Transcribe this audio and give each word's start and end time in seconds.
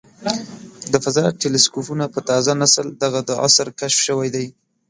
د 0.91 0.93
فضا 1.03 1.21
د 1.31 1.37
ټیلسکوپونو 1.41 2.05
په 2.13 2.19
تازه 2.29 2.51
نسل 2.61 2.85
دغه 3.03 3.19
د 3.29 3.31
عصر 3.45 3.67
کشف 3.79 3.99
شوی 4.07 4.29
دی. 4.35 4.47